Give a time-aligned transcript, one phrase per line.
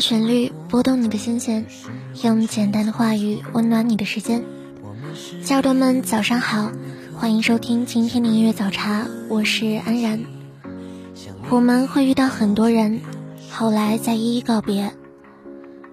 [0.00, 1.66] 旋律拨动你的心弦，
[2.22, 4.44] 用简单的话语温暖你的时间。
[5.42, 6.70] 小耳朵们早上好，
[7.16, 10.20] 欢迎收听今天的音乐早茶，我是安然。
[11.48, 13.00] 我们会遇到很多人，
[13.50, 14.92] 后来再一一告别，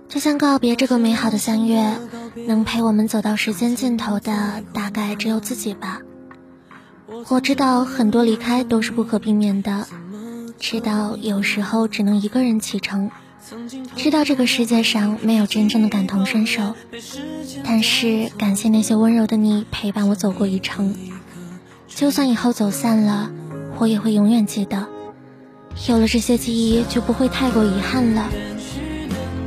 [0.09, 1.97] 就像告别这个美好的三月，
[2.47, 6.01] 能陪我们走到时间尽头的，大概只有自己吧。
[7.29, 9.87] 我知道很多离开都是不可避免的，
[10.59, 13.11] 知道有时候只能一个人启程，
[13.95, 16.75] 知道这个世界上没有真正的感同身受，
[17.63, 20.95] 但是感谢那些温柔的你陪伴我走过一程，
[21.87, 23.31] 就算以后走散了，
[23.77, 24.87] 我也会永远记得。
[25.87, 28.29] 有了这些记忆，就不会太过遗憾了。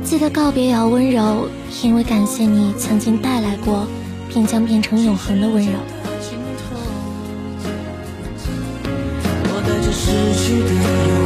[0.03, 1.49] 记得告别也要温柔，
[1.83, 3.87] 因为感谢你曾经带来过，
[4.29, 5.73] 并将变成永恒的温柔。
[9.49, 11.16] 我带着失去的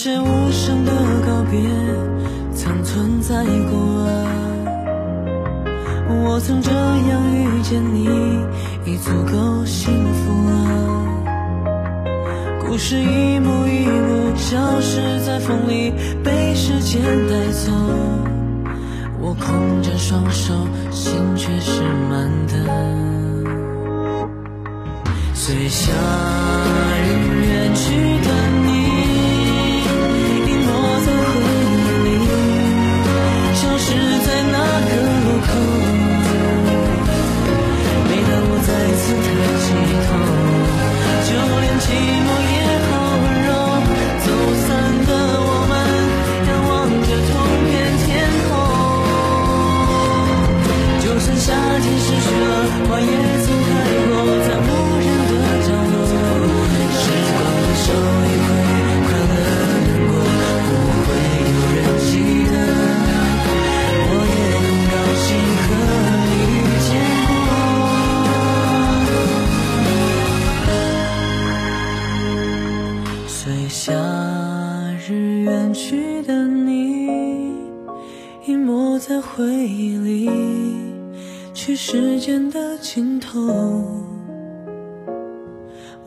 [0.00, 0.92] 些无声的
[1.26, 1.58] 告别，
[2.54, 4.30] 曾存在过啊。
[6.08, 8.06] 我曾这样遇见你，
[8.84, 10.54] 已足够幸福啊。
[12.60, 15.92] 故事一幕一幕消失在风里，
[16.22, 17.72] 被时间带走。
[19.20, 20.54] 我空着双手，
[20.92, 22.54] 心却是满的。
[25.34, 25.92] 随夏
[27.02, 27.08] 日
[27.48, 27.90] 远去
[28.22, 28.28] 的
[41.88, 42.47] 寂寞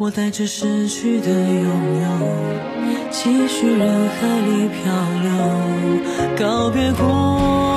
[0.02, 1.70] 我带着失去的拥
[2.02, 2.08] 有，
[3.12, 5.30] 继续人海里漂流，
[6.40, 7.71] 告别过。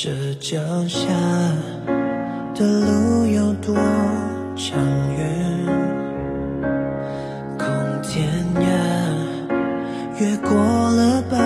[0.00, 1.08] 这脚下
[2.54, 3.74] 的路有多
[4.54, 4.78] 长
[5.16, 5.66] 远？
[7.58, 7.66] 空
[8.04, 8.28] 天
[8.60, 11.36] 涯，越过了白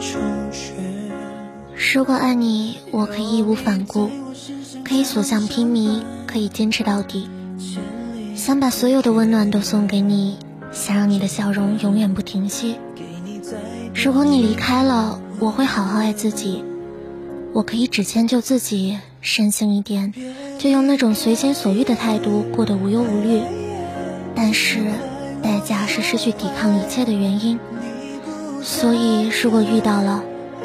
[0.00, 0.20] 重
[0.50, 0.72] 雪。
[1.94, 4.10] 如果爱你，我可以义无反顾，
[4.84, 7.30] 可以所向披靡，可以坚持到底，
[8.34, 10.36] 想把所有的温暖都送给你，
[10.72, 12.74] 想让你的笑容永远不停息。
[13.94, 16.64] 如果你离开了，我会好好爱自己。
[17.54, 20.12] 我可以只迁就自己，深性一点，
[20.58, 23.42] 就用那种随心所欲的态度过得无忧无虑。
[24.34, 24.78] 但是，
[25.42, 27.58] 代价是失去抵抗一切的原因。
[28.62, 30.22] 所以，如果遇到了，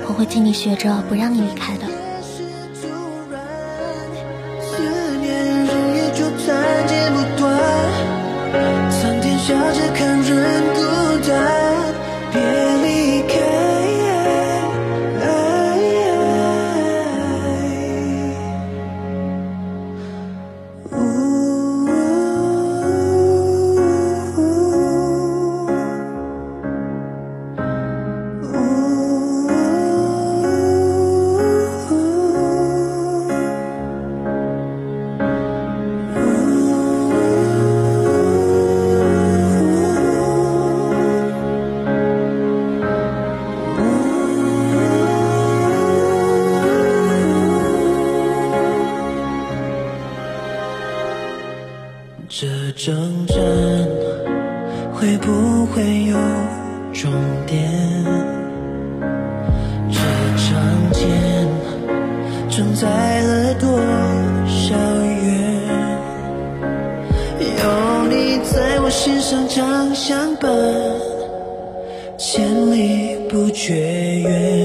[0.08, 1.86] 我会尽力学着不让你离开的。
[4.62, 4.84] 思
[5.22, 7.60] 念日夜纠缠，剪不断，
[8.92, 9.56] 苍天笑
[9.96, 10.82] 看人孤
[11.28, 11.63] 单。
[54.94, 56.18] 会不会有
[56.94, 57.12] 终
[57.46, 57.62] 点？
[59.92, 60.00] 这
[60.38, 61.04] 长剑
[62.50, 63.70] 承载了多
[64.48, 64.76] 少
[65.24, 65.24] 缘？
[67.40, 70.52] 有你在我心上常相伴，
[72.18, 74.63] 千里不绝缘。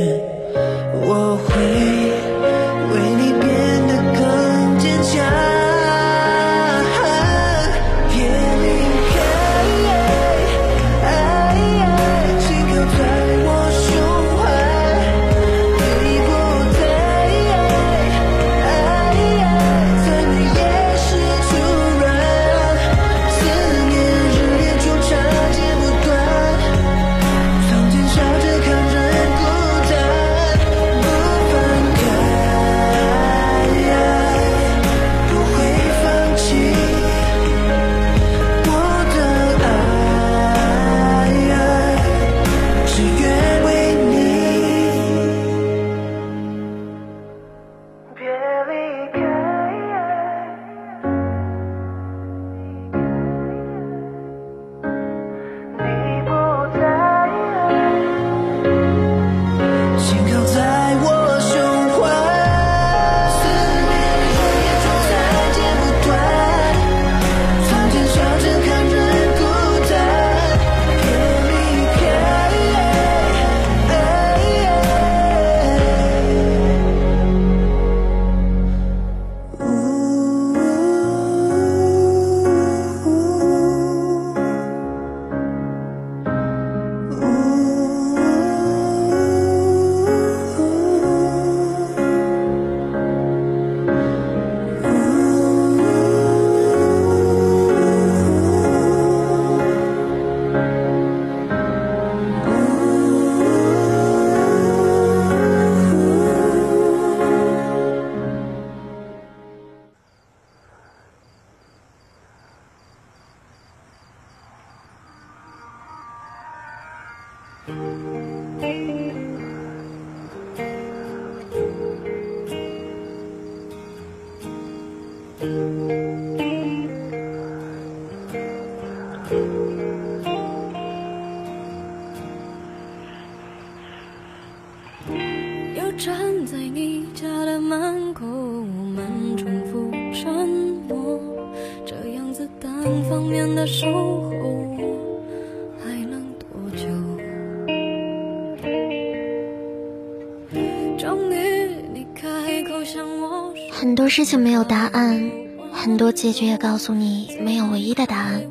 [153.80, 155.30] 很多事情没有答案
[155.70, 158.42] 很多结局也告诉你没有唯一的答案。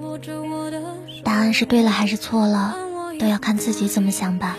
[1.21, 2.77] 答案是对了还是错了
[3.19, 4.57] 都要看自己怎么想吧。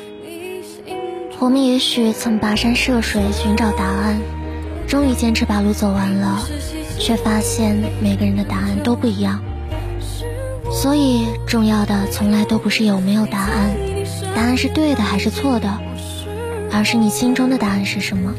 [1.39, 4.21] 我们也许曾跋山涉水寻找答案
[4.87, 6.47] 终于坚持把路走完了
[6.99, 9.43] 却发现每个人的答案都不一样。
[10.71, 13.75] 所以重要的从来都不是有没有答案
[14.37, 15.79] 答案是对的还是错的
[16.71, 18.35] 而是你心中的答案是什么。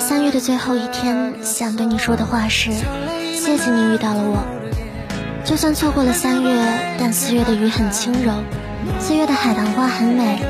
[0.00, 2.70] 三月的最后一天，想对你说的话是：
[3.34, 4.44] 谢谢你遇到了我。
[5.44, 8.32] 就算错过了三月，但四月的雨很轻柔，
[8.98, 10.40] 四月的海棠花很美，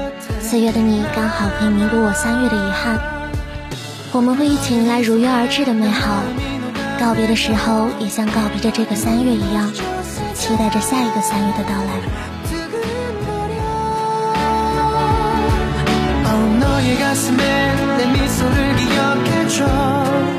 [0.41, 2.99] 四月的你刚好可以弥补我三月的遗憾。
[4.13, 6.23] 我们会一起迎来如约而至的美好，
[6.99, 9.73] 告别的时候也像告别着这个三月一样，
[10.35, 11.91] 期待着下一个三月的到来。
[16.61, 20.31] 너의 가슴에 내 미소를 기억해 说。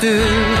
[0.00, 0.57] do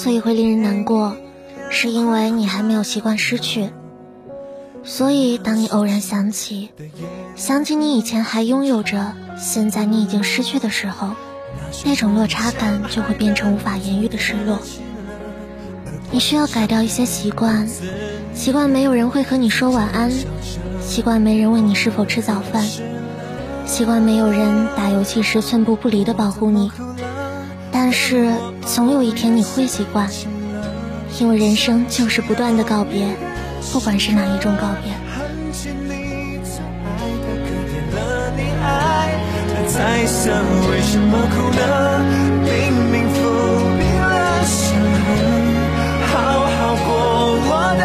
[0.00, 1.14] 所以会令人难过，
[1.68, 3.68] 是因为你还没有习惯失去。
[4.82, 6.70] 所以，当你偶然想起，
[7.36, 11.10] 想起你以前还拥有着，现在你已经失去的时候，
[11.84, 14.58] 那种落差感就会变成无法言喻的失落。
[16.10, 17.68] 你需要改掉一些习惯，
[18.32, 20.10] 习惯没有人会和你说晚安，
[20.80, 22.64] 习惯没人问你是否吃早饭，
[23.66, 26.72] 习惯没有人打游戏时寸步不离的保护你。
[27.90, 28.30] 但是，
[28.64, 30.08] 总有一天你会习惯，
[31.18, 33.04] 因为人生就是不断的告别，
[33.72, 34.92] 不管是哪一种告别。
[35.12, 39.10] 很亲你最爱的歌，点了你爱
[39.48, 40.30] 的彩色，
[40.70, 41.98] 为什么哭呢？
[42.44, 42.52] 明
[42.92, 43.18] 明抚
[43.76, 45.10] 平了伤痕，
[46.06, 46.14] 好
[46.46, 46.86] 好过
[47.42, 47.82] 我的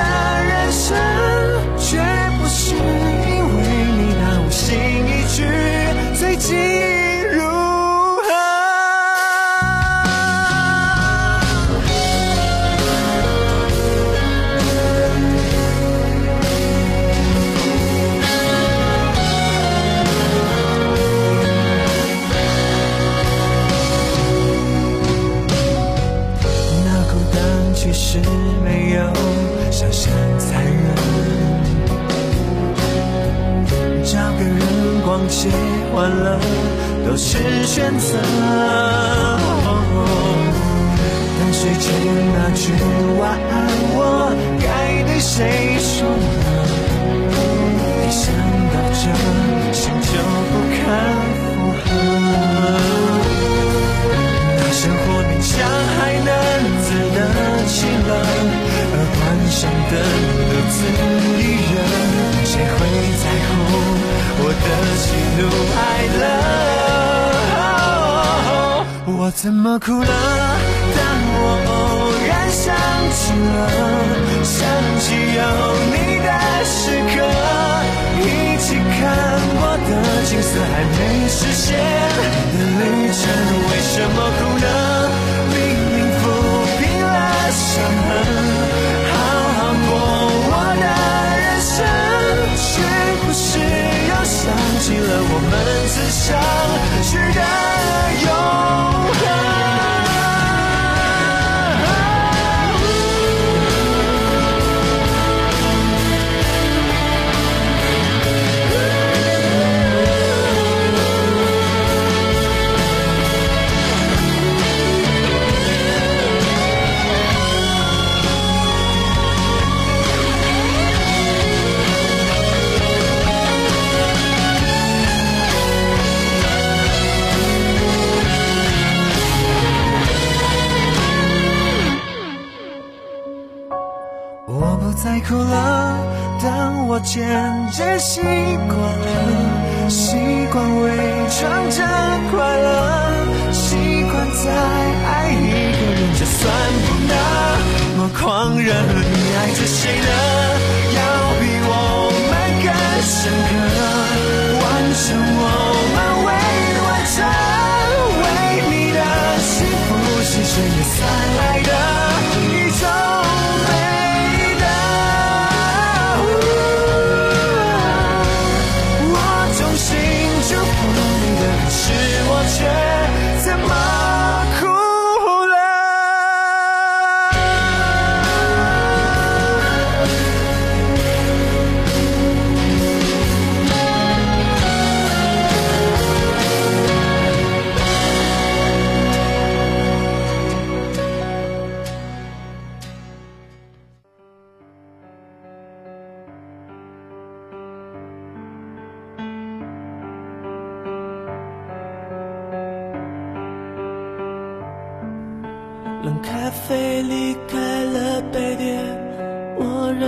[35.93, 36.39] 乱了，
[37.05, 38.17] 都是选择。
[41.37, 41.89] 但谁知
[42.33, 42.73] 那句
[43.19, 43.53] 晚安，
[43.95, 43.99] 我
[44.59, 44.65] 该
[45.03, 46.47] 对谁说呢？
[48.01, 48.23] 一想
[48.73, 49.01] 到这，
[49.73, 50.11] 心就
[50.51, 50.83] 不堪
[65.37, 65.41] 怒
[65.75, 65.79] 哀
[66.19, 66.23] 乐？
[69.07, 70.07] 我怎么哭了？
[70.95, 70.99] 当
[71.37, 71.71] 我偶
[72.27, 72.63] 然想
[73.11, 73.57] 起了，
[74.43, 74.55] 想
[74.99, 75.41] 起有
[75.91, 76.29] 你的
[76.63, 76.73] 时
[77.11, 77.15] 刻。
[78.17, 78.23] 一
[78.57, 78.97] 起看
[79.59, 79.89] 过的
[80.25, 81.65] 景色还没实现
[82.53, 83.21] 的旅程，
[83.69, 84.65] 为什么哭呢？
[95.35, 95.51] 我们
[95.89, 96.94] 此生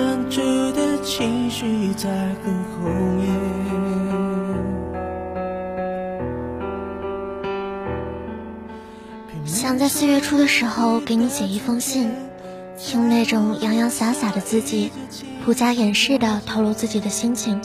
[0.08, 0.42] 我忍住
[0.72, 2.88] 的情绪在很后。
[9.46, 12.10] 想在四月初的时候给你写一封信，
[12.94, 14.94] 用那种洋洋洒洒的字迹，
[15.44, 17.60] 不加掩饰的透露自己的心情。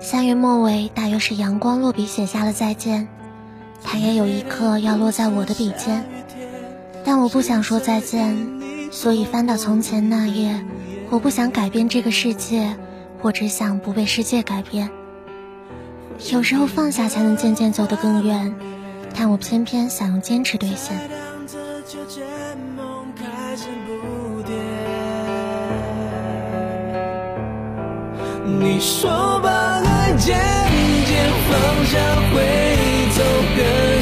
[0.00, 3.08] 三月末尾，大约是阳光落笔写下了再见，
[3.82, 6.04] 它也有一刻要落在我的笔尖，
[7.02, 8.36] 但我不想说再见，
[8.92, 10.62] 所以翻到从前那页。
[11.10, 12.76] 我不想改变这个世界，
[13.22, 14.90] 我只想不被世界改变。
[16.32, 18.54] 有时候放下才能渐渐走得更远，
[19.16, 20.96] 但我偏偏想用坚持兑现。
[28.46, 30.36] 你说把爱渐
[31.06, 31.98] 渐放下
[32.30, 32.42] 会
[33.16, 33.22] 走
[33.56, 33.93] 更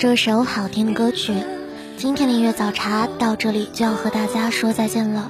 [0.00, 1.34] 这首好听的歌曲，
[1.96, 5.28] 今天的音乐早茶到这里就要和大家说再见了。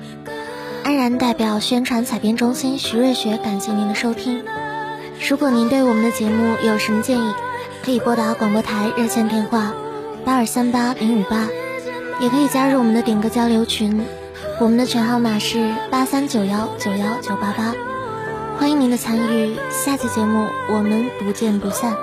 [0.85, 4.45] 安然代表宣传采编中心徐瑞雪感谢您的收听。
[5.27, 7.33] 如果您对我们的节目有什么建议，
[7.83, 9.73] 可以拨打广播台热线电话
[10.27, 11.49] 八二三八零五八，
[12.21, 14.05] 也可以加入我们的点歌交流群，
[14.61, 17.75] 我们的群号码是八三九幺九幺九八八。
[18.59, 21.97] 欢迎您的参与，下期节目我们不见不散。